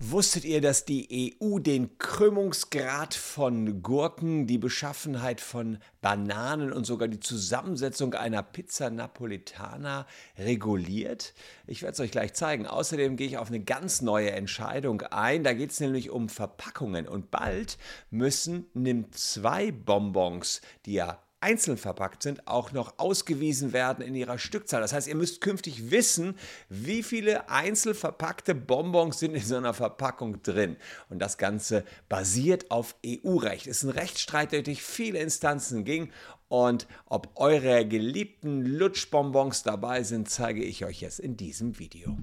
Wusstet 0.00 0.44
ihr, 0.44 0.60
dass 0.60 0.84
die 0.84 1.36
EU 1.42 1.58
den 1.58 1.98
Krümmungsgrad 1.98 3.14
von 3.14 3.82
Gurken, 3.82 4.46
die 4.46 4.58
Beschaffenheit 4.58 5.40
von 5.40 5.78
Bananen 6.00 6.72
und 6.72 6.84
sogar 6.84 7.08
die 7.08 7.18
Zusammensetzung 7.18 8.14
einer 8.14 8.42
Pizza 8.42 8.90
Napolitana 8.90 10.06
reguliert? 10.38 11.34
Ich 11.66 11.82
werde 11.82 11.94
es 11.94 12.00
euch 12.00 12.12
gleich 12.12 12.34
zeigen. 12.34 12.66
Außerdem 12.66 13.16
gehe 13.16 13.26
ich 13.26 13.38
auf 13.38 13.48
eine 13.48 13.60
ganz 13.60 14.00
neue 14.00 14.30
Entscheidung 14.30 15.02
ein. 15.02 15.42
Da 15.42 15.52
geht 15.52 15.72
es 15.72 15.80
nämlich 15.80 16.10
um 16.10 16.28
Verpackungen. 16.28 17.08
Und 17.08 17.30
bald 17.32 17.76
müssen 18.10 18.66
NIM2-Bonbons, 18.76 20.60
die 20.86 20.92
ja 20.92 21.18
einzeln 21.40 21.76
verpackt 21.76 22.22
sind, 22.22 22.46
auch 22.46 22.72
noch 22.72 22.98
ausgewiesen 22.98 23.72
werden 23.72 24.04
in 24.04 24.14
ihrer 24.14 24.38
Stückzahl. 24.38 24.80
Das 24.80 24.92
heißt, 24.92 25.08
ihr 25.08 25.14
müsst 25.14 25.40
künftig 25.40 25.90
wissen, 25.90 26.36
wie 26.68 27.02
viele 27.02 27.48
einzeln 27.48 27.94
verpackte 27.94 28.54
Bonbons 28.54 29.18
sind 29.18 29.34
in 29.34 29.42
so 29.42 29.56
einer 29.56 29.74
Verpackung 29.74 30.42
drin. 30.42 30.76
Und 31.08 31.20
das 31.20 31.38
Ganze 31.38 31.84
basiert 32.08 32.70
auf 32.70 32.96
EU-Recht. 33.06 33.66
Es 33.66 33.78
ist 33.78 33.84
ein 33.84 33.90
Rechtsstreit, 33.90 34.52
der 34.52 34.62
durch 34.62 34.82
viele 34.82 35.20
Instanzen 35.20 35.84
ging. 35.84 36.10
Und 36.48 36.86
ob 37.06 37.30
eure 37.36 37.86
geliebten 37.86 38.64
Lutschbonbons 38.64 39.62
dabei 39.62 40.02
sind, 40.02 40.30
zeige 40.30 40.64
ich 40.64 40.84
euch 40.84 41.00
jetzt 41.00 41.20
in 41.20 41.36
diesem 41.36 41.78
Video. 41.78 42.16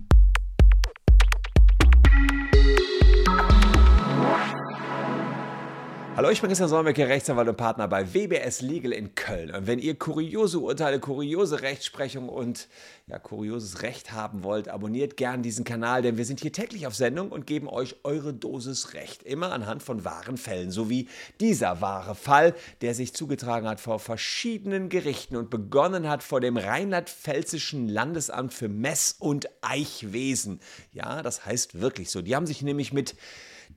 Hallo, 6.17 6.29
ich 6.29 6.39
bin 6.39 6.47
Christian 6.47 6.69
Solmecke, 6.69 7.09
Rechtsanwalt 7.09 7.49
und 7.49 7.57
Partner 7.57 7.89
bei 7.89 8.13
WBS 8.13 8.61
Legal 8.61 8.93
in 8.93 9.15
Köln. 9.15 9.53
Und 9.53 9.67
wenn 9.67 9.79
ihr 9.79 9.99
kuriose 9.99 10.59
Urteile, 10.59 11.01
kuriose 11.01 11.61
Rechtsprechung 11.61 12.29
und 12.29 12.69
ja, 13.07 13.19
kurioses 13.19 13.81
Recht 13.81 14.13
haben 14.13 14.41
wollt, 14.41 14.69
abonniert 14.69 15.17
gern 15.17 15.43
diesen 15.43 15.65
Kanal, 15.65 16.03
denn 16.03 16.15
wir 16.15 16.23
sind 16.23 16.39
hier 16.39 16.53
täglich 16.53 16.87
auf 16.87 16.95
Sendung 16.95 17.33
und 17.33 17.45
geben 17.45 17.67
euch 17.67 17.97
eure 18.03 18.33
Dosis 18.33 18.93
Recht. 18.93 19.23
Immer 19.23 19.51
anhand 19.51 19.83
von 19.83 20.05
wahren 20.05 20.37
Fällen, 20.37 20.71
so 20.71 20.89
wie 20.89 21.09
dieser 21.41 21.81
wahre 21.81 22.15
Fall, 22.15 22.55
der 22.79 22.95
sich 22.95 23.13
zugetragen 23.13 23.67
hat 23.67 23.81
vor 23.81 23.99
verschiedenen 23.99 24.87
Gerichten 24.87 25.35
und 25.35 25.49
begonnen 25.49 26.07
hat 26.07 26.23
vor 26.23 26.39
dem 26.39 26.55
Rheinland-Pfälzischen 26.55 27.89
Landesamt 27.89 28.53
für 28.53 28.69
Mess- 28.69 29.17
und 29.19 29.49
Eichwesen. 29.59 30.61
Ja, 30.93 31.21
das 31.21 31.45
heißt 31.45 31.81
wirklich 31.81 32.09
so. 32.09 32.21
Die 32.21 32.37
haben 32.37 32.47
sich 32.47 32.61
nämlich 32.61 32.93
mit 32.93 33.15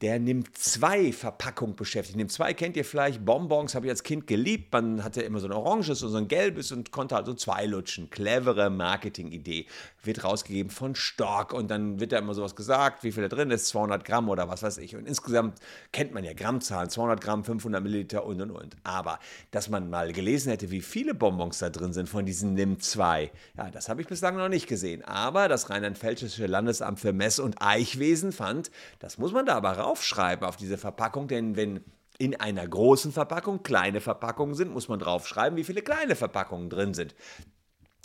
der 0.00 0.20
nimmt 0.20 0.56
zwei 0.56 1.12
Verpackung 1.12 1.74
beschäftigt. 1.74 2.16
Nimmt 2.16 2.30
zwei 2.30 2.54
kennt 2.54 2.77
ihr 2.77 2.84
vielleicht, 2.84 3.24
Bonbons 3.24 3.74
habe 3.74 3.86
ich 3.86 3.91
als 3.91 4.02
Kind 4.02 4.27
geliebt. 4.27 4.72
Man 4.72 5.02
hatte 5.02 5.22
immer 5.22 5.41
so 5.41 5.48
ein 5.48 5.52
oranges 5.52 6.02
und 6.02 6.10
so 6.10 6.18
ein 6.18 6.28
gelbes 6.28 6.70
und 6.70 6.92
konnte 6.92 7.16
also 7.16 7.34
zwei 7.34 7.66
lutschen. 7.66 8.08
Clevere 8.10 8.70
Marketingidee. 8.70 9.66
Wird 10.04 10.22
rausgegeben 10.22 10.70
von 10.70 10.94
Stork 10.94 11.52
und 11.52 11.70
dann 11.70 11.98
wird 11.98 12.12
da 12.12 12.19
immer 12.19 12.34
sowas 12.34 12.54
gesagt, 12.54 13.02
wie 13.02 13.10
viel 13.10 13.28
da 13.28 13.28
drin 13.28 13.50
ist, 13.50 13.66
200 13.69 14.04
Gramm 14.04 14.28
oder 14.28 14.48
was 14.48 14.62
weiß 14.62 14.78
ich. 14.78 14.94
Und 14.94 15.06
insgesamt 15.06 15.58
kennt 15.92 16.14
man 16.14 16.22
ja 16.22 16.32
Grammzahlen, 16.32 16.91
200 16.91 17.20
Gramm, 17.20 17.42
500 17.44 17.82
Milliliter 17.82 18.24
und 18.24 18.41
und 18.41 18.52
und. 18.52 18.76
Aber 18.84 19.19
dass 19.50 19.69
man 19.69 19.91
mal 19.91 20.12
gelesen 20.12 20.50
hätte, 20.50 20.70
wie 20.70 20.80
viele 20.80 21.14
Bonbons 21.14 21.58
da 21.58 21.70
drin 21.70 21.92
sind 21.92 22.08
von 22.08 22.24
diesen 22.24 22.54
NIM 22.54 22.78
2, 22.78 23.30
ja, 23.56 23.70
das 23.70 23.88
habe 23.88 24.00
ich 24.00 24.06
bislang 24.06 24.36
noch 24.36 24.48
nicht 24.48 24.69
gesehen. 24.69 25.04
Aber 25.04 25.48
das 25.48 25.70
Rheinland-Pfälzische 25.70 26.46
Landesamt 26.46 27.00
für 27.00 27.12
Mess- 27.12 27.41
und 27.41 27.60
Eichwesen 27.60 28.30
fand, 28.32 28.70
das 29.00 29.19
muss 29.19 29.32
man 29.32 29.44
da 29.44 29.56
aber 29.56 29.76
draufschreiben 29.89 30.47
auf 30.47 30.56
diese 30.56 30.78
Verpackung, 30.78 31.28
denn 31.28 31.56
wenn 31.56 31.81
in 32.19 32.39
einer 32.39 32.67
großen 32.67 33.12
Verpackung 33.12 33.62
kleine 33.62 34.00
Verpackungen 34.00 34.55
sind, 34.55 34.72
muss 34.72 34.89
man 34.89 34.98
draufschreiben, 34.98 35.56
wie 35.56 35.64
viele 35.64 35.83
kleine 35.83 36.17
Verpackungen 36.17 36.69
drin 36.69 36.92
sind. 36.92 37.14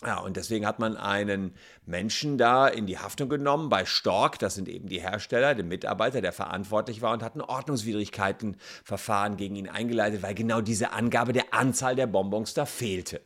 Ja, 0.05 0.19
und 0.19 0.35
deswegen 0.37 0.67
hat 0.67 0.79
man 0.79 0.97
einen 0.97 1.55
Menschen 1.85 2.37
da 2.37 2.67
in 2.67 2.85
die 2.85 2.99
Haftung 2.99 3.29
genommen 3.29 3.69
bei 3.69 3.85
Stork, 3.85 4.37
das 4.37 4.55
sind 4.55 4.67
eben 4.67 4.87
die 4.87 5.01
Hersteller, 5.01 5.55
den 5.55 5.69
Mitarbeiter, 5.69 6.21
der 6.21 6.33
verantwortlich 6.33 7.01
war 7.01 7.13
und 7.13 7.23
hat 7.23 7.35
ein 7.35 7.41
Ordnungswidrigkeitenverfahren 7.41 9.37
gegen 9.37 9.55
ihn 9.55 9.69
eingeleitet, 9.69 10.21
weil 10.21 10.35
genau 10.35 10.61
diese 10.61 10.91
Angabe 10.91 11.33
der 11.33 11.53
Anzahl 11.53 11.95
der 11.95 12.07
Bonbons 12.07 12.53
da 12.53 12.65
fehlte. 12.65 13.21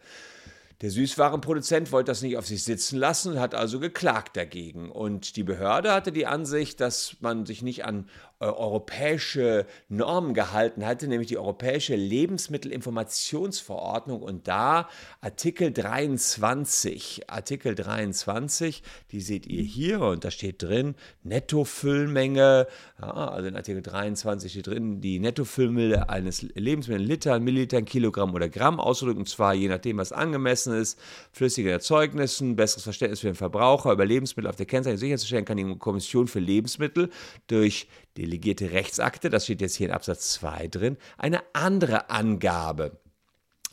Der 0.82 0.92
Süßwarenproduzent 0.92 1.92
wollte 1.92 2.12
das 2.12 2.22
nicht 2.22 2.38
auf 2.38 2.46
sich 2.46 2.64
sitzen 2.64 3.00
lassen 3.00 3.32
und 3.34 3.40
hat 3.40 3.56
also 3.56 3.80
geklagt 3.80 4.38
dagegen. 4.38 4.92
Und 4.92 5.36
die 5.36 5.44
Behörde 5.44 5.92
hatte 5.92 6.12
die 6.12 6.28
Ansicht, 6.28 6.80
dass 6.80 7.18
man 7.20 7.48
sich 7.48 7.64
nicht 7.64 7.84
an 7.84 8.08
äh, 8.40 8.46
europäische 8.46 9.66
Normen 9.90 10.36
gehalten 10.36 10.86
hatte, 10.86 11.08
nämlich 11.08 11.28
die 11.28 11.40
Europäische 11.40 11.96
Lebensmittelinformationsverordnung. 11.96 14.22
Und 14.22 14.48
da 14.48 14.88
Artikel 15.22 15.72
23, 15.72 17.32
Artikel 17.32 17.74
23, 17.74 18.84
die 19.12 19.22
seht 19.22 19.48
ihr 19.48 19.64
hier 19.64 20.02
und 20.02 20.24
da 20.24 20.30
steht 20.30 20.62
drin 20.62 20.94
Nettofüllmenge, 21.24 22.68
ja, 23.02 23.12
also 23.12 23.48
in 23.48 23.56
Artikel 23.56 23.82
23 23.82 24.52
steht 24.52 24.68
drin, 24.68 25.02
die 25.02 25.18
Nettofüllmenge 25.18 26.08
eines 26.10 26.44
Lebensmittels, 26.44 27.08
Liter, 27.08 27.40
Milliliter, 27.40 27.82
Kilogramm 27.82 28.36
oder 28.36 28.50
Gramm 28.50 28.80
ausdrücken, 28.80 29.22
und 29.22 29.30
zwar 29.30 29.56
je 29.56 29.68
nachdem, 29.68 29.98
was 29.98 30.12
angemessen 30.12 30.76
ist, 30.76 31.00
flüssige 31.32 31.72
Erzeugnissen, 31.72 32.56
besseres 32.56 32.84
Verständnis 32.84 33.22
für 33.22 33.28
den 33.28 33.36
Verbraucher 33.36 33.94
über 33.94 34.06
Lebensmittel 34.06 34.48
auf 34.48 34.58
der 34.58 34.68
Kennzeichnung 34.68 35.00
sicherzustellen, 35.00 35.46
kann 35.46 35.58
die 35.58 35.76
Kommission 35.80 36.28
für 36.28 36.40
Lebensmittel 36.40 37.10
durch 37.48 37.88
delegierte 38.18 38.72
Rechtsakte, 38.72 39.30
das 39.30 39.46
steht 39.46 39.62
jetzt 39.62 39.76
hier 39.76 39.88
in 39.88 39.94
Absatz 39.94 40.34
2 40.34 40.68
drin, 40.68 40.98
eine 41.18 41.42
andere 41.54 42.10
Angabe 42.10 43.00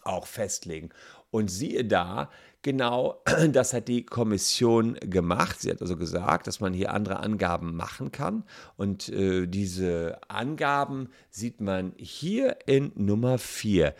auch 0.03 0.27
festlegen. 0.27 0.91
Und 1.31 1.50
siehe 1.50 1.84
da, 1.84 2.31
genau 2.62 3.22
das 3.53 3.72
hat 3.72 3.88
die 3.88 4.05
Kommission 4.05 4.94
gemacht. 5.00 5.60
Sie 5.60 5.71
hat 5.71 5.81
also 5.81 5.97
gesagt, 5.97 6.47
dass 6.47 6.60
man 6.60 6.72
hier 6.72 6.93
andere 6.93 7.21
Angaben 7.21 7.75
machen 7.75 8.12
kann. 8.12 8.44
Und 8.77 9.09
äh, 9.09 9.47
diese 9.47 10.19
Angaben 10.28 11.09
sieht 11.31 11.61
man 11.61 11.93
hier 11.97 12.59
in 12.66 12.93
Nummer 12.94 13.38
4. 13.38 13.94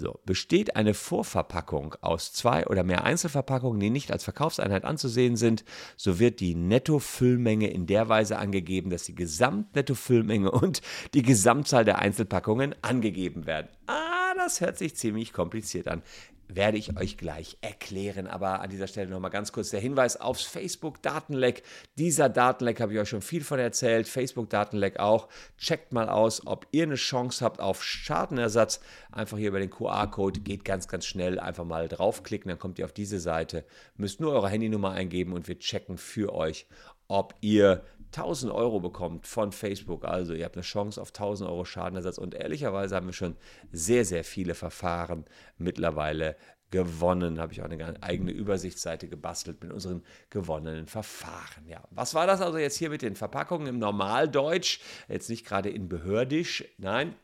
So, 0.00 0.20
besteht 0.24 0.76
eine 0.76 0.94
Vorverpackung 0.94 1.96
aus 2.02 2.32
zwei 2.32 2.64
oder 2.68 2.84
mehr 2.84 3.02
Einzelverpackungen, 3.02 3.80
die 3.80 3.90
nicht 3.90 4.12
als 4.12 4.22
Verkaufseinheit 4.22 4.84
anzusehen 4.84 5.34
sind, 5.34 5.64
so 5.96 6.20
wird 6.20 6.38
die 6.38 6.54
Nettofüllmenge 6.54 7.68
in 7.68 7.86
der 7.86 8.08
Weise 8.08 8.38
angegeben, 8.38 8.90
dass 8.90 9.02
die 9.02 9.16
Gesamtnettofüllmenge 9.16 10.52
und 10.52 10.82
die 11.14 11.22
Gesamtzahl 11.22 11.84
der 11.84 11.98
Einzelpackungen 11.98 12.76
angegeben 12.80 13.46
werden. 13.46 13.70
Ah, 13.88 14.07
das 14.38 14.60
hört 14.60 14.78
sich 14.78 14.96
ziemlich 14.96 15.32
kompliziert 15.32 15.88
an 15.88 16.02
werde 16.48 16.78
ich 16.78 16.96
euch 16.96 17.16
gleich 17.16 17.58
erklären. 17.60 18.26
Aber 18.26 18.60
an 18.60 18.70
dieser 18.70 18.86
Stelle 18.86 19.10
nochmal 19.10 19.30
ganz 19.30 19.52
kurz 19.52 19.70
der 19.70 19.80
Hinweis 19.80 20.20
aufs 20.20 20.42
Facebook-Datenleck. 20.42 21.62
Dieser 21.96 22.28
Datenleck 22.28 22.80
habe 22.80 22.94
ich 22.94 22.98
euch 22.98 23.08
schon 23.08 23.22
viel 23.22 23.44
von 23.44 23.58
erzählt. 23.58 24.08
Facebook-Datenleck 24.08 24.98
auch. 24.98 25.28
Checkt 25.58 25.92
mal 25.92 26.08
aus, 26.08 26.46
ob 26.46 26.66
ihr 26.72 26.84
eine 26.84 26.96
Chance 26.96 27.44
habt 27.44 27.60
auf 27.60 27.84
Schadenersatz. 27.84 28.80
Einfach 29.12 29.38
hier 29.38 29.48
über 29.48 29.60
den 29.60 29.70
QR-Code. 29.70 30.40
Geht 30.40 30.64
ganz, 30.64 30.88
ganz 30.88 31.06
schnell. 31.06 31.38
Einfach 31.38 31.64
mal 31.64 31.88
draufklicken, 31.88 32.48
dann 32.48 32.58
kommt 32.58 32.78
ihr 32.78 32.86
auf 32.86 32.92
diese 32.92 33.20
Seite. 33.20 33.64
Müsst 33.96 34.20
nur 34.20 34.32
eure 34.32 34.48
Handynummer 34.48 34.92
eingeben 34.92 35.32
und 35.34 35.48
wir 35.48 35.58
checken 35.58 35.98
für 35.98 36.34
euch, 36.34 36.66
ob 37.08 37.34
ihr 37.40 37.84
1000 38.14 38.52
Euro 38.52 38.80
bekommt 38.80 39.26
von 39.26 39.52
Facebook. 39.52 40.04
Also 40.04 40.34
ihr 40.34 40.44
habt 40.44 40.56
eine 40.56 40.62
Chance 40.62 41.00
auf 41.00 41.08
1000 41.08 41.48
Euro 41.48 41.64
Schadenersatz. 41.64 42.18
Und 42.18 42.34
ehrlicherweise 42.34 42.96
haben 42.96 43.06
wir 43.06 43.12
schon 43.12 43.36
sehr, 43.70 44.04
sehr 44.04 44.24
viele 44.24 44.54
Verfahren 44.54 45.24
mittlerweile 45.58 46.36
gewonnen. 46.70 47.38
Habe 47.38 47.52
ich 47.52 47.62
auch 47.62 47.66
eine 47.66 48.02
eigene 48.02 48.30
Übersichtsseite 48.30 49.08
gebastelt 49.08 49.62
mit 49.62 49.72
unseren 49.72 50.02
gewonnenen 50.30 50.86
Verfahren. 50.86 51.66
Ja, 51.66 51.82
was 51.90 52.14
war 52.14 52.26
das 52.26 52.40
also 52.40 52.58
jetzt 52.58 52.76
hier 52.76 52.90
mit 52.90 53.02
den 53.02 53.16
Verpackungen 53.16 53.66
im 53.66 53.78
Normaldeutsch? 53.78 54.80
Jetzt 55.08 55.30
nicht 55.30 55.46
gerade 55.46 55.70
in 55.70 55.88
behördisch, 55.88 56.64
nein. 56.78 57.14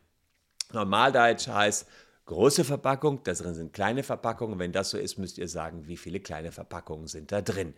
Normaldeutsch 0.73 1.47
heißt 1.47 1.87
große 2.25 2.63
Verpackung, 2.63 3.21
da 3.23 3.33
drin 3.33 3.53
sind 3.53 3.73
kleine 3.73 4.03
Verpackungen. 4.03 4.59
Wenn 4.59 4.71
das 4.71 4.89
so 4.89 4.97
ist, 4.97 5.17
müsst 5.17 5.37
ihr 5.37 5.47
sagen, 5.47 5.87
wie 5.87 5.97
viele 5.97 6.19
kleine 6.19 6.51
Verpackungen 6.51 7.07
sind 7.07 7.31
da 7.31 7.41
drin. 7.41 7.75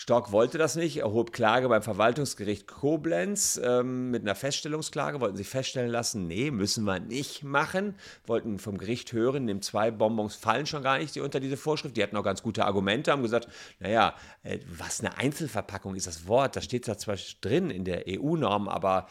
Stork 0.00 0.32
wollte 0.32 0.56
das 0.56 0.76
nicht, 0.76 0.96
erhob 0.96 1.30
Klage 1.30 1.68
beim 1.68 1.82
Verwaltungsgericht 1.82 2.66
Koblenz 2.66 3.60
ähm, 3.62 4.10
mit 4.10 4.22
einer 4.22 4.34
Feststellungsklage, 4.34 5.20
wollten 5.20 5.36
sich 5.36 5.46
feststellen 5.46 5.90
lassen, 5.90 6.26
nee, 6.26 6.50
müssen 6.50 6.84
wir 6.84 7.00
nicht 7.00 7.44
machen, 7.44 7.94
wollten 8.24 8.58
vom 8.58 8.78
Gericht 8.78 9.12
hören, 9.12 9.46
dem 9.46 9.60
zwei 9.60 9.90
Bonbons 9.90 10.36
fallen 10.36 10.64
schon 10.64 10.82
gar 10.82 10.96
nicht 10.96 11.14
unter 11.18 11.38
diese 11.38 11.58
Vorschrift, 11.58 11.98
die 11.98 12.02
hatten 12.02 12.16
auch 12.16 12.24
ganz 12.24 12.42
gute 12.42 12.64
Argumente, 12.64 13.12
haben 13.12 13.22
gesagt, 13.22 13.48
naja, 13.78 14.14
äh, 14.42 14.60
was 14.74 15.00
eine 15.00 15.18
Einzelverpackung 15.18 15.94
ist 15.94 16.06
das 16.06 16.26
Wort, 16.26 16.56
das 16.56 16.64
steht 16.64 16.86
zwar 16.86 17.16
drin 17.42 17.68
in 17.68 17.84
der 17.84 18.04
EU-Norm, 18.08 18.68
aber 18.68 19.06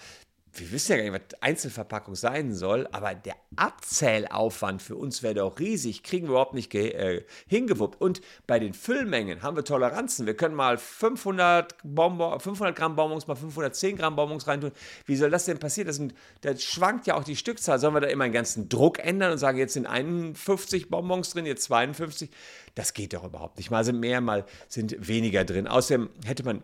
wir 0.59 0.71
wissen 0.71 0.91
ja 0.91 0.97
gar 0.97 1.11
nicht, 1.11 1.23
was 1.31 1.41
Einzelverpackung 1.41 2.15
sein 2.15 2.53
soll, 2.53 2.87
aber 2.91 3.15
der 3.15 3.35
Abzählaufwand 3.55 4.81
für 4.81 4.95
uns 4.95 5.23
wäre 5.23 5.35
doch 5.35 5.59
riesig, 5.59 6.03
kriegen 6.03 6.27
wir 6.27 6.31
überhaupt 6.31 6.53
nicht 6.53 6.73
äh, 6.75 7.25
hingewuppt. 7.47 7.99
Und 8.01 8.21
bei 8.47 8.59
den 8.59 8.73
Füllmengen 8.73 9.41
haben 9.41 9.55
wir 9.55 9.63
Toleranzen. 9.63 10.25
Wir 10.25 10.35
können 10.35 10.55
mal 10.55 10.77
500, 10.77 11.75
Bonbon, 11.83 12.39
500 12.39 12.75
Gramm 12.75 12.95
Bonbons 12.95 13.27
mal 13.27 13.35
510 13.35 13.97
Gramm 13.97 14.15
Bonbons 14.15 14.47
reintun. 14.47 14.71
Wie 15.05 15.15
soll 15.15 15.29
das 15.29 15.45
denn 15.45 15.59
passieren? 15.59 15.87
Das, 15.87 15.95
sind, 15.95 16.13
das 16.41 16.63
schwankt 16.63 17.07
ja 17.07 17.15
auch 17.15 17.23
die 17.23 17.35
Stückzahl. 17.35 17.79
Sollen 17.79 17.93
wir 17.93 18.01
da 18.01 18.07
immer 18.07 18.25
einen 18.25 18.33
ganzen 18.33 18.69
Druck 18.69 18.99
ändern 18.99 19.31
und 19.31 19.37
sagen, 19.37 19.57
jetzt 19.57 19.73
sind 19.73 19.85
51 19.85 20.89
Bonbons 20.89 21.31
drin, 21.31 21.45
jetzt 21.45 21.63
52? 21.63 22.29
Das 22.75 22.93
geht 22.93 23.13
doch 23.13 23.23
überhaupt 23.23 23.57
nicht. 23.57 23.71
Mal 23.71 23.83
sind 23.83 23.99
mehr, 23.99 24.21
mal 24.21 24.45
sind 24.67 25.07
weniger 25.07 25.45
drin. 25.45 25.67
Außerdem 25.67 26.09
hätte 26.25 26.43
man 26.43 26.63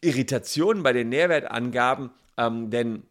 Irritationen 0.00 0.82
bei 0.82 0.92
den 0.92 1.08
Nährwertangaben, 1.08 2.10
ähm, 2.36 2.70
denn 2.70 3.02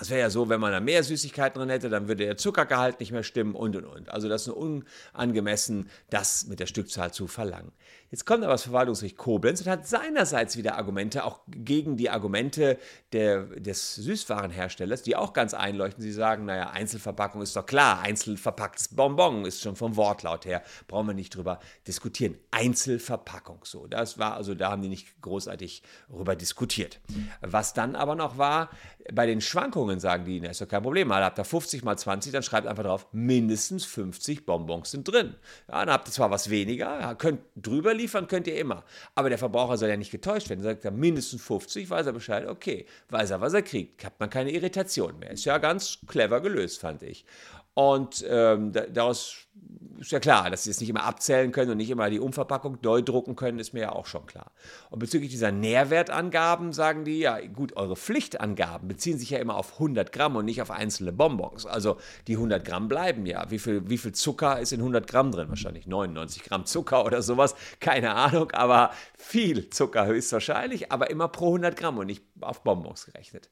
es 0.00 0.10
wäre 0.10 0.20
ja 0.20 0.30
so, 0.30 0.48
wenn 0.48 0.60
man 0.60 0.72
da 0.72 0.80
mehr 0.80 1.04
Süßigkeiten 1.04 1.58
drin 1.58 1.70
hätte, 1.70 1.88
dann 1.88 2.08
würde 2.08 2.24
der 2.24 2.36
Zuckergehalt 2.36 2.98
nicht 2.98 3.12
mehr 3.12 3.22
stimmen 3.22 3.54
und 3.54 3.76
und 3.76 3.84
und. 3.84 4.08
Also 4.08 4.28
das 4.28 4.46
ist 4.46 4.52
unangemessen, 4.52 5.88
das 6.10 6.46
mit 6.46 6.58
der 6.58 6.66
Stückzahl 6.66 7.12
zu 7.12 7.28
verlangen. 7.28 7.72
Jetzt 8.10 8.26
kommt 8.26 8.44
aber 8.44 8.52
das 8.52 8.62
Verwaltungsgericht 8.62 9.16
Koblenz 9.16 9.60
und 9.60 9.68
hat 9.68 9.86
seinerseits 9.86 10.56
wieder 10.56 10.76
Argumente, 10.76 11.24
auch 11.24 11.40
gegen 11.48 11.96
die 11.96 12.10
Argumente 12.10 12.78
der, 13.12 13.44
des 13.44 13.94
Süßwarenherstellers, 13.96 15.02
die 15.02 15.16
auch 15.16 15.32
ganz 15.32 15.54
einleuchten. 15.54 16.02
Sie 16.02 16.12
sagen, 16.12 16.44
naja, 16.44 16.70
Einzelverpackung 16.70 17.42
ist 17.42 17.56
doch 17.56 17.66
klar, 17.66 18.00
einzelverpacktes 18.02 18.94
Bonbon 18.94 19.44
ist 19.44 19.62
schon 19.62 19.74
vom 19.74 19.96
Wortlaut 19.96 20.44
her, 20.44 20.62
brauchen 20.86 21.08
wir 21.08 21.14
nicht 21.14 21.34
drüber 21.34 21.60
diskutieren. 21.86 22.36
Einzelverpackung, 22.50 23.60
so. 23.64 23.86
Das 23.86 24.18
war, 24.18 24.34
also 24.34 24.54
da 24.54 24.70
haben 24.70 24.82
die 24.82 24.88
nicht 24.88 25.20
großartig 25.20 25.82
drüber 26.08 26.36
diskutiert. 26.36 27.00
Was 27.40 27.74
dann 27.74 27.96
aber 27.96 28.14
noch 28.14 28.38
war, 28.38 28.70
bei 29.12 29.26
den 29.26 29.40
Schwankungen 29.40 29.83
sagen 30.00 30.24
die, 30.24 30.40
na, 30.40 30.50
ist 30.50 30.60
doch 30.60 30.68
kein 30.68 30.82
Problem, 30.82 31.08
mal 31.08 31.22
habt 31.24 31.38
ihr 31.38 31.44
50 31.44 31.84
mal 31.84 31.96
20, 31.96 32.32
dann 32.32 32.42
schreibt 32.42 32.66
einfach 32.66 32.82
drauf, 32.82 33.06
mindestens 33.12 33.84
50 33.84 34.46
Bonbons 34.46 34.90
sind 34.90 35.06
drin. 35.06 35.34
Ja, 35.68 35.84
dann 35.84 35.94
habt 35.94 36.08
ihr 36.08 36.12
zwar 36.12 36.30
was 36.30 36.50
weniger, 36.50 37.14
könnt 37.16 37.40
drüber 37.56 37.94
liefern 37.94 38.26
könnt 38.26 38.46
ihr 38.46 38.58
immer. 38.58 38.84
Aber 39.14 39.28
der 39.28 39.38
Verbraucher 39.38 39.76
soll 39.76 39.88
ja 39.88 39.96
nicht 39.96 40.10
getäuscht 40.10 40.48
werden. 40.48 40.62
Sagt 40.62 40.84
er 40.84 40.90
mindestens 40.90 41.42
50, 41.42 41.88
weiß 41.88 42.06
er 42.06 42.12
Bescheid, 42.12 42.46
okay, 42.46 42.86
weiß 43.10 43.30
er, 43.30 43.40
was 43.40 43.54
er 43.54 43.62
kriegt. 43.62 44.04
Hat 44.04 44.18
man 44.20 44.30
keine 44.30 44.50
Irritation 44.50 45.18
mehr. 45.18 45.30
Ist 45.30 45.44
ja 45.44 45.58
ganz 45.58 45.98
clever 46.06 46.40
gelöst, 46.40 46.80
fand 46.80 47.02
ich. 47.02 47.24
Und 47.74 48.24
ähm, 48.28 48.72
daraus 48.72 49.44
ist 49.98 50.12
ja 50.12 50.20
klar, 50.20 50.50
dass 50.50 50.64
sie 50.64 50.70
es 50.70 50.80
nicht 50.80 50.90
immer 50.90 51.04
abzählen 51.04 51.52
können 51.52 51.72
und 51.72 51.76
nicht 51.76 51.90
immer 51.90 52.10
die 52.10 52.20
Umverpackung 52.20 52.78
neu 52.82 53.02
drucken 53.02 53.36
können, 53.36 53.58
ist 53.58 53.72
mir 53.72 53.80
ja 53.80 53.92
auch 53.92 54.06
schon 54.06 54.26
klar. 54.26 54.52
Und 54.90 54.98
bezüglich 54.98 55.30
dieser 55.30 55.52
Nährwertangaben 55.52 56.72
sagen 56.72 57.04
die, 57.04 57.20
ja 57.20 57.38
gut, 57.46 57.76
eure 57.76 57.96
Pflichtangaben 57.96 58.88
beziehen 58.88 59.18
sich 59.18 59.30
ja 59.30 59.38
immer 59.38 59.56
auf 59.56 59.74
100 59.74 60.12
Gramm 60.12 60.36
und 60.36 60.44
nicht 60.44 60.62
auf 60.62 60.70
einzelne 60.70 61.12
Bonbons. 61.12 61.66
Also 61.66 61.96
die 62.26 62.34
100 62.34 62.64
Gramm 62.64 62.88
bleiben 62.88 63.26
ja. 63.26 63.50
Wie 63.50 63.58
viel, 63.58 63.88
wie 63.88 63.98
viel 63.98 64.12
Zucker 64.12 64.60
ist 64.60 64.72
in 64.72 64.80
100 64.80 65.06
Gramm 65.06 65.30
drin? 65.30 65.48
Wahrscheinlich 65.48 65.86
99 65.86 66.42
Gramm 66.44 66.66
Zucker 66.66 67.04
oder 67.04 67.22
sowas. 67.22 67.54
Keine 67.80 68.14
Ahnung, 68.14 68.50
aber 68.52 68.90
viel 69.16 69.70
Zucker 69.70 70.06
höchstwahrscheinlich, 70.06 70.92
aber 70.92 71.10
immer 71.10 71.28
pro 71.28 71.46
100 71.46 71.76
Gramm 71.76 71.98
und 71.98 72.06
nicht 72.06 72.24
auf 72.40 72.62
Bonbons 72.62 73.06
gerechnet. 73.06 73.48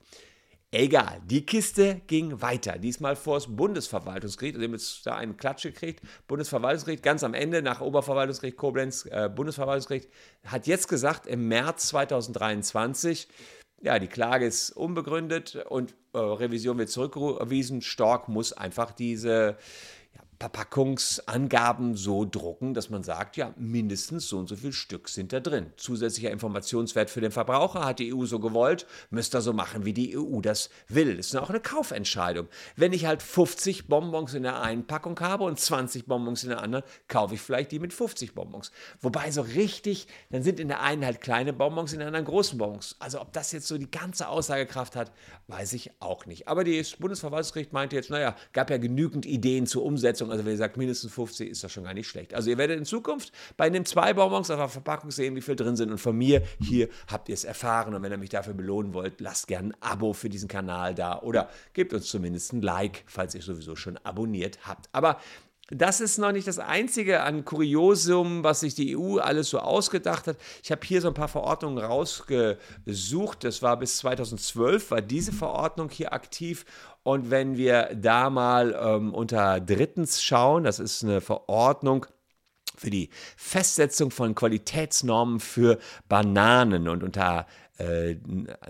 Egal, 0.74 1.20
die 1.26 1.44
Kiste 1.44 2.00
ging 2.06 2.40
weiter. 2.40 2.78
Diesmal 2.78 3.14
vor 3.14 3.34
das 3.34 3.54
Bundesverwaltungsgericht. 3.54 4.54
Also, 4.54 4.62
wir 4.62 4.68
haben 4.68 4.74
jetzt 4.74 5.06
da 5.06 5.16
einen 5.16 5.36
Klatsch 5.36 5.64
gekriegt. 5.64 6.00
Bundesverwaltungsgericht, 6.26 7.02
ganz 7.02 7.22
am 7.24 7.34
Ende, 7.34 7.60
nach 7.60 7.82
Oberverwaltungsgericht 7.82 8.56
Koblenz, 8.56 9.04
äh, 9.04 9.28
Bundesverwaltungsgericht, 9.28 10.08
hat 10.46 10.66
jetzt 10.66 10.88
gesagt, 10.88 11.26
im 11.26 11.46
März 11.46 11.88
2023, 11.88 13.28
ja, 13.82 13.98
die 13.98 14.06
Klage 14.06 14.46
ist 14.46 14.70
unbegründet 14.70 15.56
und 15.68 15.94
äh, 16.14 16.18
Revision 16.18 16.78
wird 16.78 16.88
zurückgewiesen. 16.88 17.82
Stork 17.82 18.28
muss 18.28 18.54
einfach 18.54 18.92
diese 18.92 19.58
Verpackungsangaben 20.42 21.94
so 21.94 22.24
drucken, 22.24 22.74
dass 22.74 22.90
man 22.90 23.04
sagt, 23.04 23.36
ja, 23.36 23.54
mindestens 23.56 24.26
so 24.28 24.38
und 24.38 24.48
so 24.48 24.56
viel 24.56 24.72
Stück 24.72 25.08
sind 25.08 25.32
da 25.32 25.38
drin. 25.38 25.66
Zusätzlicher 25.76 26.32
Informationswert 26.32 27.10
für 27.10 27.20
den 27.20 27.30
Verbraucher 27.30 27.84
hat 27.84 28.00
die 28.00 28.12
EU 28.12 28.24
so 28.24 28.40
gewollt, 28.40 28.84
müsst 29.10 29.36
ihr 29.36 29.40
so 29.40 29.52
machen, 29.52 29.84
wie 29.84 29.92
die 29.92 30.18
EU 30.18 30.40
das 30.40 30.68
will. 30.88 31.16
Das 31.16 31.26
ist 31.26 31.36
auch 31.36 31.48
eine 31.48 31.60
Kaufentscheidung. 31.60 32.48
Wenn 32.74 32.92
ich 32.92 33.06
halt 33.06 33.22
50 33.22 33.86
Bonbons 33.86 34.34
in 34.34 34.42
der 34.42 34.60
einen 34.60 34.84
Packung 34.84 35.20
habe 35.20 35.44
und 35.44 35.60
20 35.60 36.06
Bonbons 36.06 36.42
in 36.42 36.48
der 36.48 36.60
anderen, 36.60 36.84
kaufe 37.06 37.34
ich 37.36 37.40
vielleicht 37.40 37.70
die 37.70 37.78
mit 37.78 37.92
50 37.92 38.34
Bonbons. 38.34 38.72
Wobei 39.00 39.30
so 39.30 39.42
richtig, 39.42 40.08
dann 40.30 40.42
sind 40.42 40.58
in 40.58 40.66
der 40.66 40.80
einen 40.82 41.04
halt 41.04 41.20
kleine 41.20 41.52
Bonbons, 41.52 41.92
in 41.92 42.00
der 42.00 42.08
anderen 42.08 42.26
großen 42.26 42.58
Bonbons. 42.58 42.96
Also 42.98 43.20
ob 43.20 43.32
das 43.32 43.52
jetzt 43.52 43.68
so 43.68 43.78
die 43.78 43.92
ganze 43.92 44.26
Aussagekraft 44.26 44.96
hat, 44.96 45.12
weiß 45.46 45.72
ich 45.74 45.92
auch 46.00 46.26
nicht. 46.26 46.48
Aber 46.48 46.64
das 46.64 46.96
Bundesverwaltungsgericht 46.96 47.72
meinte 47.72 47.94
jetzt, 47.94 48.10
naja, 48.10 48.34
gab 48.52 48.70
ja 48.70 48.78
genügend 48.78 49.24
Ideen 49.24 49.68
zur 49.68 49.84
Umsetzung 49.84 50.31
also 50.32 50.44
wenn 50.44 50.52
ihr 50.52 50.58
sagt, 50.58 50.78
mindestens 50.78 51.12
50 51.12 51.50
ist 51.50 51.62
das 51.62 51.70
schon 51.70 51.84
gar 51.84 51.92
nicht 51.92 52.08
schlecht. 52.08 52.32
Also 52.32 52.48
ihr 52.48 52.56
werdet 52.56 52.78
in 52.78 52.86
Zukunft 52.86 53.32
bei 53.58 53.68
den 53.68 53.84
zwei 53.84 54.14
Bonbons 54.14 54.50
auf 54.50 54.58
der 54.58 54.68
Verpackung 54.68 55.10
sehen, 55.10 55.36
wie 55.36 55.42
viel 55.42 55.56
drin 55.56 55.76
sind. 55.76 55.90
Und 55.90 55.98
von 55.98 56.16
mir 56.16 56.42
hier 56.58 56.88
habt 57.06 57.28
ihr 57.28 57.34
es 57.34 57.44
erfahren. 57.44 57.94
Und 57.94 58.02
wenn 58.02 58.12
ihr 58.12 58.18
mich 58.18 58.30
dafür 58.30 58.54
belohnen 58.54 58.94
wollt, 58.94 59.20
lasst 59.20 59.46
gerne 59.46 59.68
ein 59.68 59.76
Abo 59.80 60.14
für 60.14 60.30
diesen 60.30 60.48
Kanal 60.48 60.94
da 60.94 61.20
oder 61.20 61.50
gebt 61.74 61.92
uns 61.92 62.06
zumindest 62.06 62.54
ein 62.54 62.62
Like, 62.62 63.04
falls 63.06 63.34
ihr 63.34 63.42
sowieso 63.42 63.76
schon 63.76 63.98
abonniert 63.98 64.66
habt. 64.66 64.88
Aber 64.92 65.18
das 65.68 66.00
ist 66.00 66.18
noch 66.18 66.32
nicht 66.32 66.46
das 66.46 66.58
Einzige 66.58 67.22
an 67.22 67.44
Kuriosum, 67.44 68.44
was 68.44 68.60
sich 68.60 68.74
die 68.74 68.96
EU 68.96 69.18
alles 69.18 69.48
so 69.50 69.58
ausgedacht 69.58 70.26
hat. 70.26 70.36
Ich 70.62 70.70
habe 70.70 70.84
hier 70.84 71.00
so 71.00 71.08
ein 71.08 71.14
paar 71.14 71.28
Verordnungen 71.28 71.82
rausgesucht. 71.82 73.44
Das 73.44 73.62
war 73.62 73.78
bis 73.78 73.98
2012, 73.98 74.90
war 74.90 75.00
diese 75.00 75.32
Verordnung 75.32 75.88
hier 75.88 76.12
aktiv. 76.12 76.64
Und 77.04 77.30
wenn 77.30 77.56
wir 77.56 77.90
da 77.94 78.28
mal 78.28 78.78
ähm, 78.78 79.14
unter 79.14 79.60
drittens 79.60 80.22
schauen, 80.22 80.64
das 80.64 80.78
ist 80.78 81.04
eine 81.04 81.20
Verordnung, 81.20 82.06
für 82.76 82.90
die 82.90 83.10
Festsetzung 83.36 84.10
von 84.10 84.34
Qualitätsnormen 84.34 85.40
für 85.40 85.78
Bananen. 86.08 86.88
Und 86.88 87.02
unter 87.02 87.46
äh, 87.82 88.16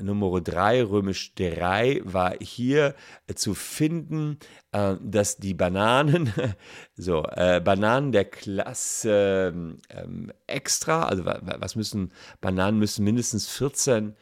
Nummer 0.01 0.41
3, 0.41 0.85
römisch 0.85 1.35
3, 1.35 2.01
war 2.05 2.35
hier 2.41 2.95
äh, 3.27 3.35
zu 3.35 3.55
finden, 3.55 4.39
äh, 4.73 4.97
dass 5.03 5.37
die 5.37 5.55
Bananen, 5.55 6.33
so, 6.97 7.25
äh, 7.25 7.61
Bananen 7.61 8.13
der 8.13 8.25
Klasse 8.25 9.53
ähm, 9.91 10.33
extra, 10.47 11.05
also 11.05 11.25
was 11.25 11.77
müssen, 11.77 12.13
Bananen 12.41 12.79
müssen 12.79 13.05
mindestens 13.05 13.49
14 13.49 14.15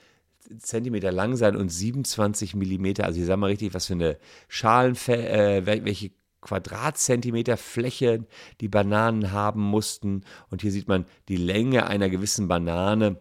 Zentimeter 0.58 1.12
lang 1.12 1.36
sein 1.36 1.54
und 1.54 1.68
27 1.68 2.56
Millimeter, 2.56 3.04
also 3.04 3.20
ich 3.20 3.26
sage 3.26 3.36
mal 3.36 3.46
richtig, 3.46 3.72
was 3.72 3.86
für 3.86 3.92
eine 3.92 4.18
Schalenfä 4.48 5.12
äh, 5.12 5.66
welche 5.66 6.10
Quadratzentimeter 6.40 7.58
Fläche 7.58 8.24
die 8.62 8.68
Bananen 8.68 9.30
haben 9.30 9.60
mussten. 9.60 10.22
Und 10.48 10.62
hier 10.62 10.72
sieht 10.72 10.88
man 10.88 11.04
die 11.28 11.36
Länge 11.36 11.86
einer 11.86 12.08
gewissen 12.08 12.48
Banane 12.48 13.20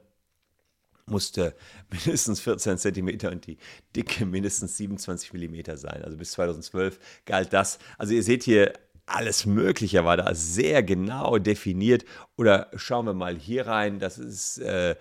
musste 1.10 1.56
mindestens 1.92 2.40
14 2.40 2.78
Zentimeter 2.78 3.32
und 3.32 3.48
die 3.48 3.58
Dicke 3.96 4.26
mindestens 4.26 4.78
27 4.78 5.34
Millimeter 5.34 5.78
sein. 5.78 6.04
Also 6.04 6.18
bis 6.18 6.32
2012 6.32 7.00
galt 7.26 7.54
das. 7.54 7.80
Also 7.98 8.14
ihr 8.14 8.24
seht 8.24 8.44
hier, 8.44 8.74
alles 9.10 9.46
Mögliche 9.46 10.06
war 10.06 10.18
da 10.18 10.34
sehr 10.36 10.84
genau 10.84 11.38
definiert. 11.38 12.06
Oder 12.38 12.68
schauen 12.76 13.06
wir 13.06 13.14
mal 13.14 13.36
hier 13.36 13.68
rein, 13.68 14.00
das 14.00 14.18
ist 14.18 14.60
äh, 14.60 14.96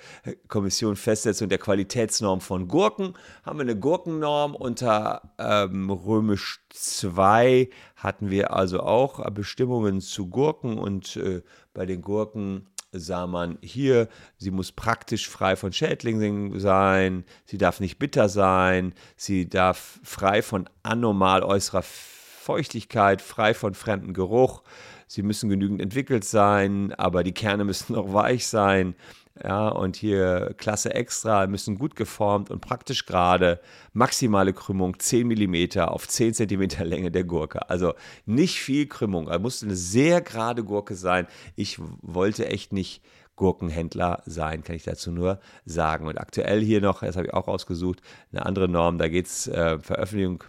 Kommission 0.48 0.96
Festsetzung 0.96 1.48
der 1.48 1.58
Qualitätsnorm 1.58 2.40
von 2.40 2.68
Gurken. 2.68 3.14
Haben 3.44 3.58
wir 3.58 3.62
eine 3.62 3.76
Gurkennorm 3.76 4.54
unter 4.54 5.34
ähm, 5.38 5.90
Römisch 5.90 6.60
2 6.70 7.68
hatten 7.96 8.30
wir 8.30 8.54
also 8.54 8.80
auch 8.80 9.28
Bestimmungen 9.30 10.00
zu 10.00 10.28
Gurken 10.28 10.78
und 10.78 11.16
äh, 11.16 11.42
bei 11.74 11.86
den 11.86 12.00
Gurken 12.00 12.66
sah 12.92 13.26
man 13.26 13.58
hier, 13.62 14.08
sie 14.36 14.50
muss 14.50 14.72
praktisch 14.72 15.28
frei 15.28 15.56
von 15.56 15.72
Schädlingen 15.72 16.58
sein, 16.58 17.24
sie 17.44 17.58
darf 17.58 17.80
nicht 17.80 17.98
bitter 17.98 18.28
sein, 18.28 18.94
sie 19.16 19.48
darf 19.48 20.00
frei 20.02 20.42
von 20.42 20.68
anormal 20.82 21.42
äußerer 21.42 21.82
Feuchtigkeit, 21.82 23.20
frei 23.20 23.52
von 23.52 23.74
fremdem 23.74 24.14
Geruch. 24.14 24.62
Sie 25.06 25.22
müssen 25.22 25.48
genügend 25.50 25.80
entwickelt 25.80 26.24
sein, 26.24 26.94
aber 26.94 27.24
die 27.24 27.32
Kerne 27.32 27.64
müssen 27.64 27.92
noch 27.94 28.12
weich 28.12 28.46
sein. 28.46 28.94
Ja, 29.42 29.68
und 29.68 29.96
hier 29.96 30.54
Klasse 30.56 30.94
Extra 30.94 31.46
müssen 31.46 31.78
gut 31.78 31.96
geformt 31.96 32.50
und 32.50 32.60
praktisch 32.60 33.06
gerade. 33.06 33.60
Maximale 33.92 34.52
Krümmung 34.52 34.98
10 34.98 35.26
mm 35.26 35.80
auf 35.80 36.08
10 36.08 36.34
cm 36.34 36.68
Länge 36.82 37.10
der 37.10 37.24
Gurke. 37.24 37.68
Also 37.70 37.94
nicht 38.26 38.60
viel 38.60 38.86
Krümmung. 38.86 39.28
Es 39.28 39.40
musste 39.40 39.66
eine 39.66 39.76
sehr 39.76 40.20
gerade 40.20 40.64
Gurke 40.64 40.94
sein. 40.94 41.26
Ich 41.56 41.78
wollte 42.02 42.46
echt 42.46 42.72
nicht 42.72 43.02
Gurkenhändler 43.36 44.22
sein, 44.26 44.64
kann 44.64 44.76
ich 44.76 44.82
dazu 44.82 45.10
nur 45.10 45.40
sagen. 45.64 46.06
Und 46.06 46.18
aktuell 46.18 46.60
hier 46.60 46.80
noch, 46.80 47.00
das 47.00 47.16
habe 47.16 47.28
ich 47.28 47.34
auch 47.34 47.48
ausgesucht, 47.48 48.02
eine 48.32 48.44
andere 48.44 48.68
Norm. 48.68 48.98
Da 48.98 49.08
geht 49.08 49.26
es 49.26 49.46
äh, 49.46 49.78
Veröffentlichung, 49.78 50.44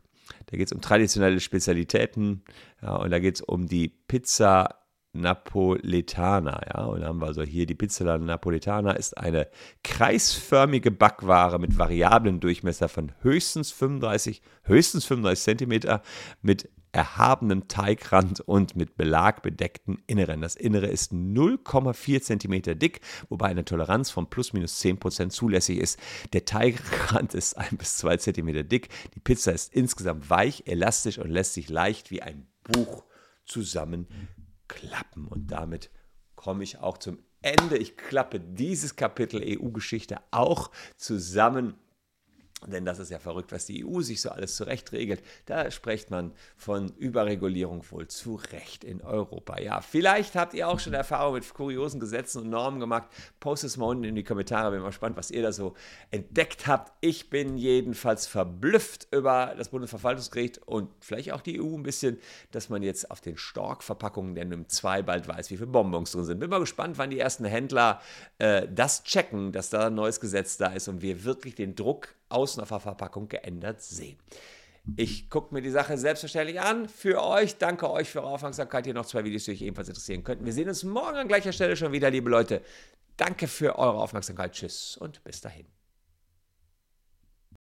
da 0.48 0.58
geht 0.58 0.68
es 0.68 0.74
um 0.74 0.82
traditionelle 0.82 1.40
Spezialitäten. 1.40 2.44
Ja, 2.82 2.96
und 2.96 3.12
da 3.12 3.20
geht 3.20 3.36
es 3.36 3.42
um 3.42 3.68
die 3.68 3.88
Pizza 3.88 4.79
Napoletana. 5.14 6.62
Ja? 6.74 6.86
Und 6.86 7.04
haben 7.04 7.20
wir 7.20 7.28
also 7.28 7.42
hier 7.44 7.66
die 7.66 7.76
Pizza 7.76 8.18
Napoletana 8.18 8.92
ist 8.92 9.18
eine 9.18 9.48
kreisförmige 9.84 10.92
Backware 10.92 11.60
mit 11.60 11.78
variablen 11.78 12.40
Durchmesser 12.40 12.90
von 12.90 13.12
höchstens 13.22 13.72
35, 13.72 14.42
höchstens 14.64 15.06
35 15.06 15.44
Zentimeter 15.44 16.02
mit 16.42 16.70
erhabenem 16.92 17.68
Teigrand 17.68 18.42
und 18.42 18.76
mit 18.76 18.98
Belag 18.98 19.44
bedeckten 19.44 20.02
Inneren. 20.08 20.42
Das 20.42 20.56
Innere 20.56 20.88
ist 20.88 21.12
0,4 21.12 22.22
cm 22.22 22.80
dick, 22.80 23.02
wobei 23.30 23.48
eine 23.48 23.64
Toleranz 23.64 24.10
von 24.10 24.28
plus 24.30 24.54
minus 24.54 24.82
10% 24.82 25.30
zulässig 25.30 25.80
ist. 25.80 26.00
Der 26.34 26.46
Teigrand 26.46 27.36
ist 27.36 27.58
1 27.58 27.78
bis 27.78 27.98
2 27.98 28.18
cm 28.18 28.68
dick. 28.68 28.90
Die 29.14 29.20
Pizza 29.20 29.52
ist 29.52 29.74
insgesamt 29.74 30.30
weich, 30.30 30.64
elastisch 30.66 31.20
und 31.20 31.30
lässt 31.30 31.54
sich 31.54 31.70
leicht 31.70 32.10
wie 32.10 32.24
ein 32.24 32.48
Buch 32.64 33.04
zusammen 33.46 34.08
klappen. 34.70 35.28
Und 35.28 35.52
damit 35.52 35.90
komme 36.36 36.64
ich 36.64 36.78
auch 36.80 36.98
zum 36.98 37.20
Ende. 37.42 37.78
Ich 37.78 37.98
klappe 37.98 38.40
dieses 38.40 38.96
Kapitel 38.96 39.42
EU-Geschichte 39.44 40.22
auch 40.32 40.72
zusammen 40.96 41.76
denn 42.68 42.86
das 42.86 43.00
ist 43.00 43.10
ja 43.10 43.20
verrückt, 43.20 43.52
was 43.52 43.66
die 43.66 43.86
EU 43.86 44.02
sich 44.02 44.22
so 44.22 44.30
alles 44.30 44.56
zurechtregelt. 44.56 45.22
Da 45.46 45.72
spricht 45.72 46.12
man 46.12 46.34
von 46.58 46.92
Überregulierung 46.98 47.84
wohl 47.90 48.08
zu 48.08 48.36
Recht 48.36 48.84
in 48.84 49.02
Europa. 49.02 49.60
Ja, 49.60 49.82
vielleicht 49.82 50.36
habt 50.36 50.54
ihr 50.54 50.68
auch 50.68 50.80
schon 50.80 50.94
Erfahrung 50.94 51.36
mit 51.36 51.54
kuriosen 51.54 52.00
Gesetzen 52.00 52.42
und 52.42 52.50
Normen 52.50 52.80
gemacht. 52.80 53.08
Postet 53.40 53.70
es 53.70 53.78
mal 53.78 53.86
unten 53.88 54.04
in 54.04 54.16
die 54.16 54.24
Kommentare. 54.24 54.72
Bin 54.72 54.82
mal 54.82 54.88
gespannt, 54.88 55.16
was 55.16 55.32
ihr 55.32 55.42
da 55.42 55.54
so 55.54 55.74
entdeckt 56.12 56.68
habt. 56.68 56.92
Ich 57.00 57.30
bin 57.30 57.58
jedenfalls 57.58 58.28
verblüfft 58.28 59.08
über 59.12 59.54
das 59.58 59.70
Bundesverwaltungsgericht 59.70 60.60
und 60.68 60.90
vielleicht 61.00 61.32
auch 61.32 61.42
die 61.42 61.62
EU 61.62 61.76
ein 61.76 61.84
bisschen, 61.84 62.20
dass 62.52 62.70
man 62.70 62.84
jetzt 62.84 63.10
auf 63.10 63.22
den 63.22 63.38
Stork-Verpackungen 63.38 64.36
der 64.36 64.46
NIM 64.46 64.68
2 64.68 65.02
bald 65.04 65.28
weiß, 65.28 65.50
wie 65.50 65.58
viele 65.58 65.68
Bonbons 65.68 66.12
drin 66.12 66.26
sind. 66.26 66.40
Bin 66.40 66.50
mal 66.50 66.60
gespannt, 66.60 66.98
wann 66.98 67.10
die 67.10 67.20
ersten 67.20 67.46
Händler 67.46 68.02
äh, 68.38 68.68
das 68.70 69.04
checken, 69.04 69.54
dass 69.54 69.70
da 69.70 69.88
ein 69.88 69.96
neues 69.96 70.20
Gesetz 70.20 70.58
da 70.58 70.68
ist 70.68 70.90
und 70.90 71.02
wir 71.02 71.24
wirklich 71.24 71.56
den 71.56 71.76
Druck 71.76 72.19
außen 72.30 72.62
auf 72.62 72.70
der 72.70 72.80
Verpackung 72.80 73.28
geändert 73.28 73.82
sehen. 73.82 74.18
Ich 74.96 75.30
gucke 75.30 75.54
mir 75.54 75.62
die 75.62 75.70
Sache 75.70 75.98
selbstverständlich 75.98 76.60
an. 76.62 76.88
Für 76.90 77.24
euch, 77.24 77.58
danke 77.58 77.92
euch 77.92 78.10
für 78.10 78.22
eure 78.22 78.32
Aufmerksamkeit. 78.32 78.86
Hier 78.86 78.94
noch 78.94 79.06
zwei 79.06 79.24
Videos, 79.24 79.46
die 79.46 79.52
euch 79.52 79.62
ebenfalls 79.62 79.90
interessieren 79.90 80.24
könnten. 80.24 80.46
Wir 80.46 80.54
sehen 80.54 80.70
uns 80.70 80.84
morgen 80.84 81.18
an 81.18 81.28
gleicher 81.28 81.52
Stelle 81.52 81.76
schon 81.76 81.92
wieder, 81.92 82.10
liebe 82.10 82.30
Leute. 82.30 82.62
Danke 83.18 83.48
für 83.48 83.78
eure 83.78 84.00
Aufmerksamkeit. 84.00 84.54
Tschüss 84.54 84.98
und 84.98 85.24
bis 85.24 85.42
dahin. 85.42 85.79